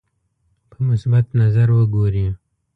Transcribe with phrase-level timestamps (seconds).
[0.69, 2.25] په مثبت نظر وګوري.